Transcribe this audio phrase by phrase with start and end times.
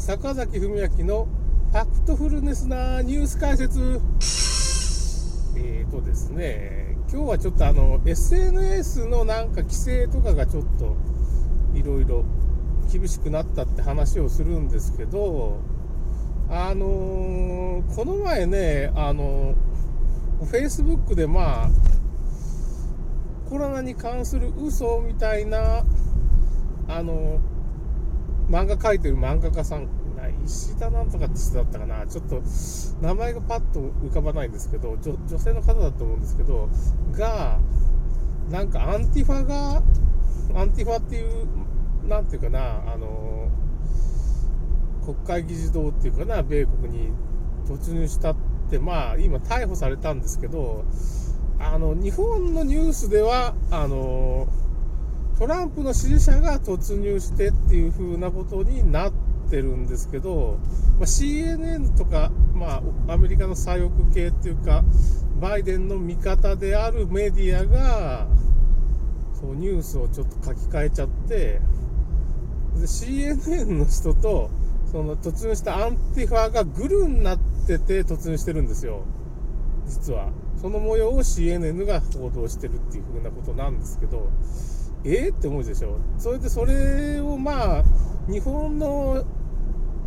[0.00, 1.28] 坂崎文明の
[1.72, 4.00] ファクトフルネスなニュース解説。
[5.58, 10.96] えーとですね、今日はちょっとあの、SNS のなんか規制とかがちょっと
[11.74, 12.24] いろいろ
[12.90, 15.60] 厳しくなったって話をするんですけど、
[16.48, 21.70] あのー、この前ね、あのー、Facebook でまあ、
[23.50, 25.84] コロナに関する嘘みたいな、
[26.88, 27.59] あのー、
[28.50, 29.88] 漫画描いてる漫画家さん
[30.44, 32.42] 石田なんとかって人だったかな、ちょっと
[33.00, 36.68] 名前がパッと浮かばないんですけど、女女性の方だと思うんですけど、
[37.12, 37.58] が、
[38.50, 39.82] なんかアンティファが、
[40.54, 41.46] アンティファっていう、
[42.08, 43.48] なんていうかな、あの、
[45.04, 47.12] 国会議事堂っていうかな、米国に
[47.66, 48.36] 突入したっ
[48.70, 50.84] て、まあ、今逮捕されたんですけど、
[51.58, 54.48] あの、日本のニュースでは、あの、
[55.40, 59.12] トランプの支持者が突入してっていう風なことになっ
[59.48, 60.58] てるんですけど、
[60.98, 64.84] まあ、CNN とか、まあ、アメリカの左翼系っていうか、
[65.40, 68.26] バイデンの味方であるメディアが、
[69.40, 71.62] そうニュースをちょっと書き換えちゃって、
[72.76, 74.50] CNN の人と、
[74.92, 79.04] その突入したアンティファがグルになってて突入してるんですよ。
[79.86, 80.28] 実は。
[80.60, 84.28] その模様を CNN が報道してるっていう風なことなんですけど、
[85.04, 85.98] えー、って思うでしょ。
[86.18, 87.84] それでそれをまあ、
[88.28, 89.24] 日本の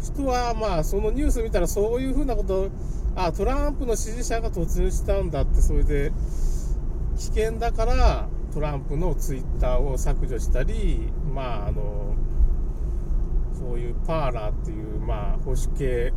[0.00, 2.70] 人は、まあ、そのニュース見たらそういうふうなこと、
[3.16, 6.12] あ、トランプの支持者が突入したんだって、それで、
[7.16, 12.14] 危険だから、トランプのツイッターを削除したり、まあ、あの、
[13.58, 16.12] そういうパーラーっていう、まあ、保守系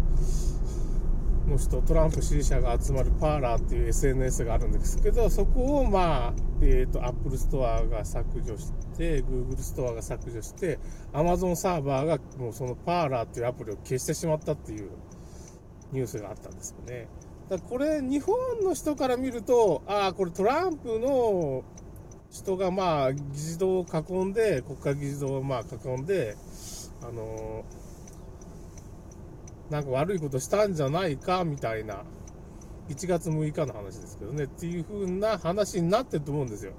[1.50, 10.80] の人、トランプ支持者が集まるパーラーっていう SNS があるんですけど、そこを、まあ、えっ、ー、と、Apple ストアが削除して、Google ストアが削除して、
[11.14, 14.89] Amazon サーバーがもうそのパーラーっていうアプリを消してしまったっていう
[15.91, 17.08] ニュースがあったんですよね。
[17.50, 21.63] だこれ、日本の人から見ると、ああ、これトランプの
[22.29, 26.35] 人がまあ、議事堂を囲んで、国会議事堂をまあ囲んで、
[27.01, 27.99] あのー、
[29.69, 32.03] なんか悪いことしたんじゃないか、みたいな
[32.90, 36.74] 1月6日の話ですけどね、っていう風な話になってると思うんですよ。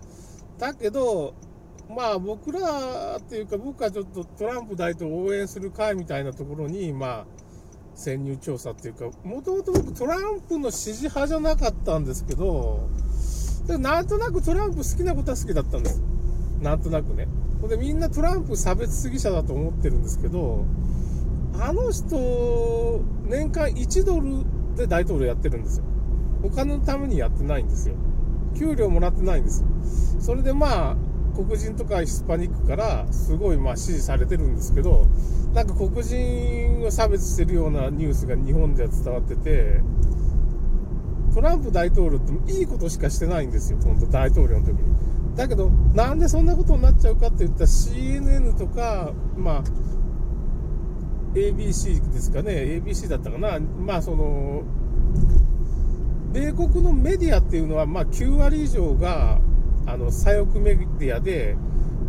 [0.59, 1.35] だけど、
[1.89, 7.27] まあ僕らっていうか、僕はちょっとトランプ大統領を応援する会みたいなところに、まあ、
[7.95, 12.89] 潜入調査っていうか、もともと僕トランプの支持派じゃなかったんですけど、
[13.69, 16.03] なんとなくトランプ好きなことは好きだったんです。
[16.61, 17.29] なんとなくね。
[17.61, 20.65] ほんでみんなトランプ差別主義者だと思ってるんですけど、
[21.61, 24.45] あの人、年間1ドル
[24.77, 25.85] で大統領やってるんですよ。
[26.43, 27.95] お金のためにやってないんですよ。
[28.59, 29.69] 給料もらってないんですよ。
[30.21, 30.97] それでまあ、
[31.37, 35.07] 黒人とかヒスパニックからすごいまあ支持されてるんですけど、
[35.53, 39.83] なんか黒人を差別してるようなニュースが日本では伝わってて、
[41.35, 45.37] トランプ大統領っていいことしかしてないんですよ、本当大統領の時に。
[45.37, 49.65] だけど、なんでそんなことになっちゃうかって言ったら CNN とか、まあ、
[51.35, 52.53] ABC ですかね、
[52.85, 54.63] ABC だったかな、まあその、
[56.33, 59.41] 米国のメディアっていうのは、まあ、9割以上が
[59.87, 61.57] あの左翼メディアで、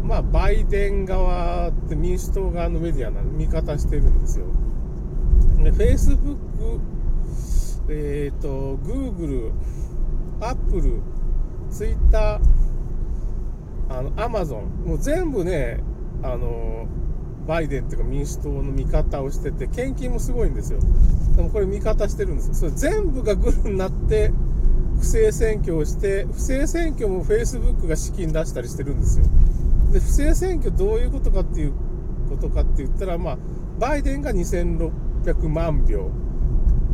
[0.03, 4.45] まあ、バイデン側って民主党側のメディアな見方してるんですよ。
[5.63, 6.37] で、Facebook、
[7.89, 9.51] えっ、ー、と、Google、
[10.39, 11.01] Apple、
[11.69, 12.39] Twitter、
[13.89, 15.83] あの、Amazon、もう全部ね、
[16.23, 16.87] あの、
[17.47, 20.79] バイデンっていうか民主党の味方をしてて、献金もすごいんですよ。
[21.35, 22.53] でもこれ味方してるんですよ。
[22.53, 24.31] それ全部がグルになって、
[24.99, 29.25] 不正選挙をして、不正選挙も Facebook が資金出したりしてるんですよ。
[29.91, 31.73] で、不正選挙どういうことかっていう
[32.29, 33.37] ことかって言ったら、まあ、
[33.79, 36.11] バイデンが2600万票。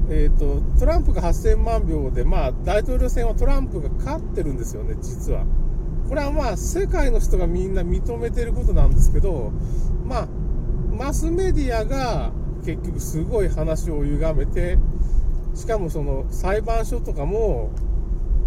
[0.09, 5.45] えっ、ー、と、トランプが8000万票で、まあ、大統領選はトランプが勝ってるんですよね、実は。
[6.07, 9.51] これはまあ、世界の人がみんな認めてることなんですけど、
[10.05, 10.27] まあ、
[10.97, 12.31] マスメディアが
[12.65, 14.77] 結局すごい話を歪めて、
[15.53, 17.69] しかもその裁判所とかも、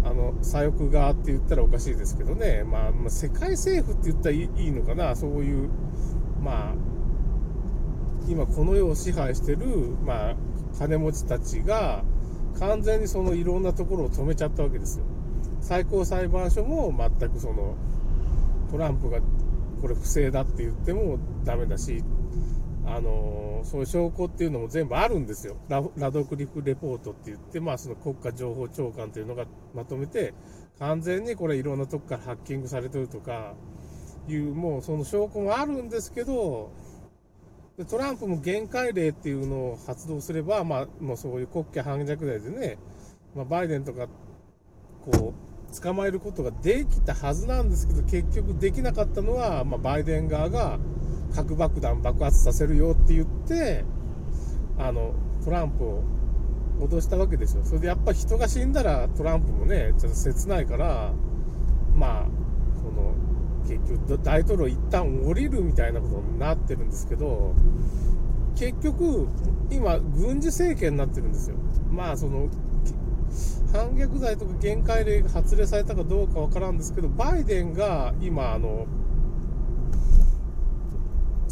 [0.03, 5.69] あの、左翼側って言ったらおかしいですけどね、まあ、まあ、世界政府って言ったらいいのかな、そういう、
[6.41, 6.73] まあ、
[8.27, 9.65] 今この世を支配してる、
[10.05, 10.35] まあ、
[10.77, 12.03] 金持ちたちが、
[12.59, 15.05] 完全にそのいろんなところを止めちゃったわけですよ。
[15.61, 17.75] 最高裁判所も全くその、
[18.71, 19.19] トランプが
[19.81, 22.03] これ不正だって言ってもダメだし、
[22.85, 25.57] あのそういう証拠っていうのも全部あるんですよ。
[25.69, 30.33] ラドクリフレポートって言って、まあその国家情報長官というのがまとめて、
[30.79, 33.53] 完全にこれいろんなとこからハッキングされてるとか、
[34.27, 36.71] いう、もうその証拠もあるんですけど、
[37.89, 42.77] トランプも限界令っていうのを発動すれば、まあ、もうそういう国家反逆罪でね、
[43.35, 44.07] まあ、バイデンとか
[45.01, 50.79] こう捕まえることができたはずなんですけど結局できなかったのは、まあ、バイデン側が
[51.33, 53.83] 核爆弾爆発させるよって言って
[54.77, 55.13] あの
[55.43, 56.03] トランプを
[56.79, 57.63] 脅したわけですよ。
[57.63, 61.11] それでやっぱ人が死んだらトランプもねちょっと切ないから
[61.95, 62.25] まあ
[62.83, 63.13] この
[63.67, 67.53] 結局大統領一旦降りるみたいなことになってるんですけど
[68.55, 69.27] 結局
[69.69, 71.55] 今軍事政権になってるんですよ。
[71.91, 72.49] まあその
[73.71, 78.85] 反逆罪とか限界令が発令されたかどうかわからんですけどバイデンが今あの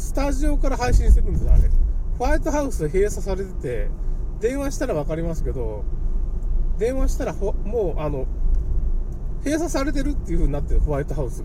[0.00, 1.70] スタジオから配信してるんですあれ。
[2.18, 3.88] ホワイトハウス閉鎖されてて
[4.40, 5.84] 電話したら分かりますけど
[6.78, 8.26] 電話したらもうあの
[9.44, 11.42] 閉鎖されてるっていう風になってるホワイトハウス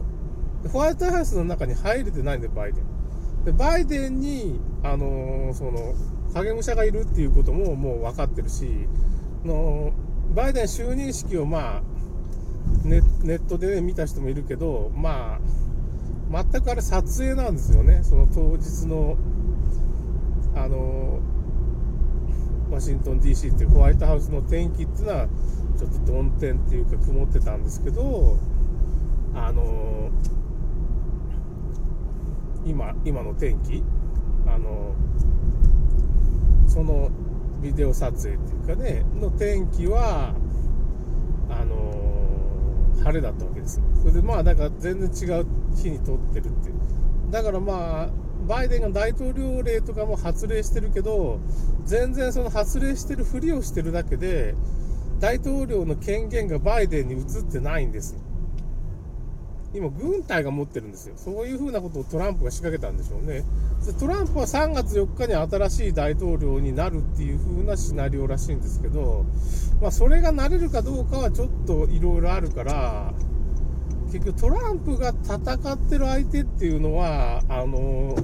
[0.64, 0.70] が。
[0.72, 3.44] ホワイトハウスの中に入れてないんでバイデン。
[3.44, 5.94] でバイデンにあのー、その
[6.34, 8.88] 影武者がいるっていうことももう分かってるし
[9.44, 9.92] の
[10.34, 11.82] バイデン就任式をまあ
[12.84, 15.40] ネネットで、ね、見た人もいるけどまあ
[16.32, 18.02] 全くあれ撮影なんですよね。
[18.04, 19.18] その当日の
[20.56, 21.20] あの
[22.72, 25.28] ワシントン DC っていうホワイトハウスの天気っていうのは
[25.78, 28.38] ちょっと曇天っていうか曇ってたんですけど
[29.36, 30.10] あの
[32.66, 33.84] 今今の天気
[34.48, 34.96] あの
[36.68, 37.10] その
[37.62, 40.34] ビデオ撮影っていうかねの天気は
[41.50, 43.82] あの晴れだったわけです。
[44.02, 45.46] それでまあだか全然違う
[45.76, 46.76] 日に撮ってるっていう
[47.32, 48.10] だからまあ
[48.48, 51.40] バイデンが大統領令とかも発令してるけど、
[51.84, 54.56] 全然その発令してるふりをしてるだけで、
[55.20, 58.20] 大統領の権限がバイデンに移ってないんですよ。
[59.74, 61.16] 今、軍隊が持ってるんですよ。
[61.18, 63.44] そういうふうなことをトランプが仕掛けたんでしょうね。
[64.00, 69.26] トランプは3月4日に新しい大統領になるっていう風なシナリオらしいんですけど、
[69.82, 73.14] まあ、それがなれるかどうかはちょっといろいろあるから、
[74.16, 78.16] 結局トランプが戦ってる相手っていうのは、あの、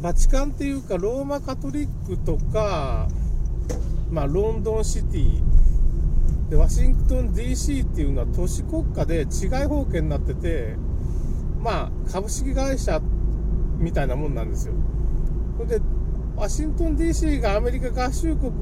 [0.00, 3.08] バチカンっていうかローマカトリックとか、
[4.08, 5.42] まあ、ロンドンシティ、
[6.48, 10.76] で、ワシントン DC っていうのは都市国家で治外法権になってて、
[11.58, 13.00] まあ、株式会社
[13.78, 14.74] みたいなもんなんですよ。
[15.56, 15.84] それで、
[16.36, 18.52] ワシントン DC がアメリカ合衆国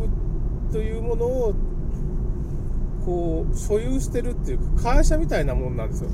[0.73, 1.55] というものを
[3.05, 6.11] こう、所有してるっていうか、会社みたいなもんなんですよ。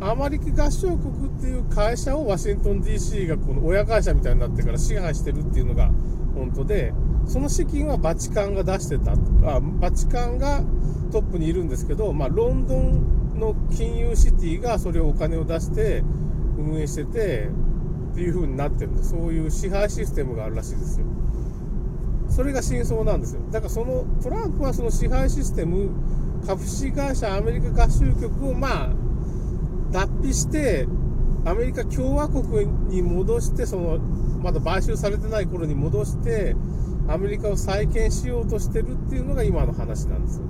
[0.00, 5.90] アマリキ合衆国っていう会社をワシントン DC がこの親会社みたいになってから支配してるっていうのが
[6.34, 6.92] 本当で、
[7.26, 9.12] その資金はバチカンが出してた。
[9.12, 10.62] あバチカンが
[11.12, 16.02] トップにいるんですけど、まあ、ロンドンの金融シティがそれをお金を出して
[16.58, 17.48] 運営してて、
[18.12, 19.02] っていう風になってるんで。
[19.02, 21.06] そういう支配システムがあるらしいですよ。
[22.36, 23.40] それが真相なんですよ。
[23.50, 25.88] だからそのトランプはその支配システム、
[26.46, 28.90] 株式会社アメリカ合衆国をまあ、
[29.90, 30.86] 脱皮して、
[31.46, 33.98] アメリカ共和国に戻して、その、
[34.42, 36.54] まだ買収されてない頃に戻して、
[37.08, 40.44] アメリカを再建しようとしてるっていうのが今の話なんですよ。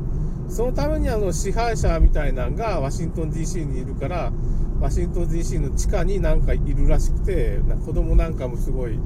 [0.48, 4.32] そのためにあの支配者みたいなのがワシントン DC にいるから、
[4.80, 8.98] ワシントン DC の地下になんかいるらしくて、子供なんかもすごい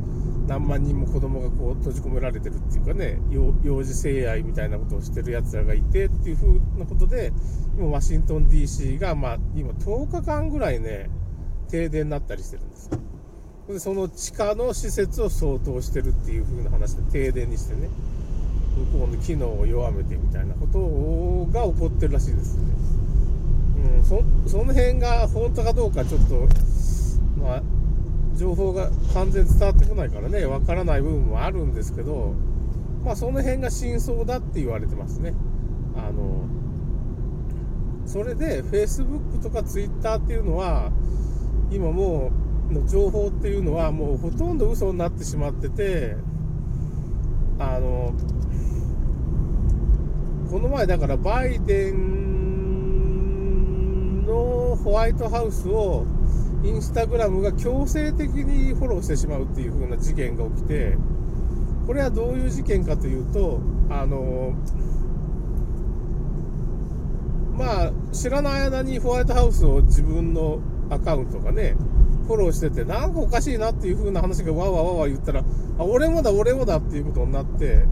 [0.50, 7.32] 何万人も子供がこう閉じ込められてるっていうかね幼児性愛みたいなことをしてるやつらがいてっていう風なことで
[7.78, 11.08] 今ワシントン DC がまあ今10日間ぐらいね
[11.70, 12.98] 停電になったりしてるんですよ
[13.68, 17.88] でその地下の施設を相当してるっていう風な話で停電にしてね
[18.92, 22.62] 向こうの機能を弱めてみたいなことが起こってるらしいですね。
[23.96, 26.48] うん、そその辺が本当かどうかちょっと
[27.40, 27.62] まあ
[28.40, 32.32] 情報が完全伝わってこないからね、わからない部分もあるんですけど、
[33.04, 35.34] まあその辺が真相だって言われてますね。
[35.94, 36.46] あの、
[38.06, 40.90] それで Facebook とか Twitter っていうのは、
[41.70, 42.30] 今も
[42.70, 46.16] うの情報っていうのはもうほとんど嘘になってしまってて、
[47.58, 48.14] あの、
[50.50, 53.10] この前だからバイデン
[54.26, 56.06] のホワイトハウスを
[56.62, 60.96] インスタグラムが強制的にフォローしてしまうっていう風な事件が起きて、
[61.86, 64.52] これはどういう事件かというと、あの、
[67.56, 71.76] まあ、知らない間にホワイトハウスを自分のアカウントがね、
[72.26, 75.42] フォローしてて、なんかおかしいなっていう風な話がわわわわ言ったら、
[75.78, 77.86] あ、俺もだ、俺もだっていうことになって、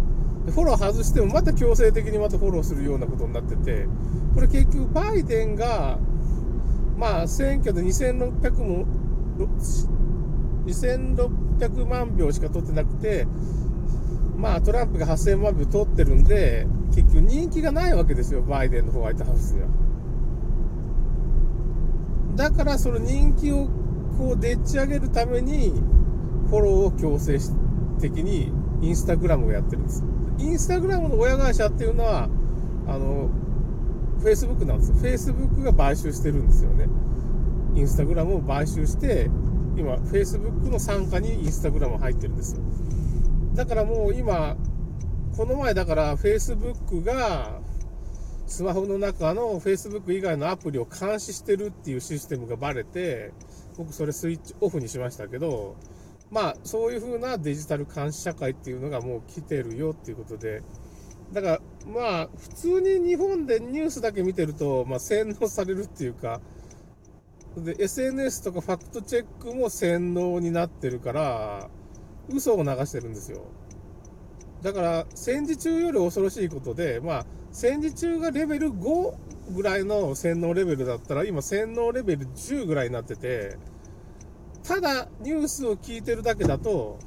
[0.52, 3.86] フォロー外してもまた強制的にまたフォローするようなことになってて、
[4.34, 5.98] これ結局バイデンが
[6.98, 8.84] まあ、選挙で2600も、
[10.66, 13.26] 2600万票しか取ってなくて、
[14.36, 19.68] まあトランプが8000万票取ってるんで、結局人気がないわけですよ、バイデンのホワイトハウスでは。
[22.34, 23.68] だからその人気を
[24.18, 25.72] こうでっち上げるために、
[26.48, 27.38] フォローを強制
[28.00, 30.04] 的にインスタグラムをやってるんです。
[30.38, 32.28] インスタグラムの親会社っていうのは、
[32.86, 33.28] あの、
[34.18, 34.96] フェイスブックなんですよ。
[34.96, 36.86] フェイスブックが買収してるんですよね。
[37.74, 39.30] インスタグラムを買収して、
[39.76, 42.62] 今、フェイスブックの傘下にインスタグラム入ってるんですよ。
[43.54, 44.56] だからもう今、
[45.36, 47.60] この前だからフェイスブックが
[48.46, 53.32] スマホの中の Facebook 以外のアプリを監視してるっていうシステムがバレて、
[53.76, 55.76] 僕それスイッチオフにしましたけど、
[56.30, 60.62] まあそういう風なデジタル監視社会っていうのがもう来てるよっていうことで、
[61.32, 66.40] だからまあ普通に日本でニュースだけ見てると、まあ、洗脳されるっていうか、
[67.56, 71.68] で、SNS とかファクトチェックも洗脳になってるから、
[72.28, 73.42] 嘘を流してるんですよ。
[74.62, 79.14] だから、戦時中より恐ろしいことで、まあ、戦時中がレベル5
[79.54, 83.56] ぐらいの洗脳レベルだったら、今洗脳レベル10ぐらいになってて、
[84.62, 86.98] ただニュースを聞いてるだけだと、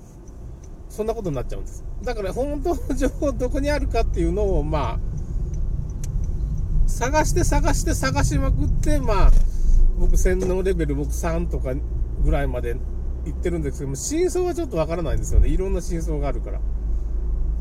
[0.91, 1.85] そんなことになっちゃうんです。
[2.03, 4.99] だから本当の情報どこにあるかっていうのを、まあ、
[6.89, 9.31] 探して探して探しまくって、まあ、
[9.97, 11.73] 僕洗脳レベル僕3とか
[12.23, 12.75] ぐらいまで
[13.25, 15.47] 行ってるんですけども、真相はちょっとわからないんですよね。
[15.47, 16.59] いろんな真相があるから。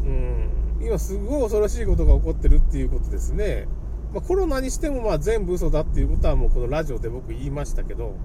[0.05, 0.51] うん。
[0.83, 3.69] 今すごい恐ろしいことが起こってるっていうことですね。
[4.13, 8.17] まあ、コロナにしてもまあ全部嘘だっていうことはもうこのラジオで僕言いましたけど、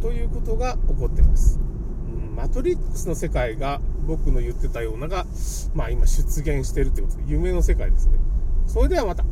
[0.00, 1.60] ということが起こってます。
[2.36, 5.26] マトリックスの世界が僕の言ってたようなが、
[5.74, 7.22] まあ今出現してるってことで。
[7.26, 8.18] 夢の世界ですね。
[8.66, 9.24] それではまた。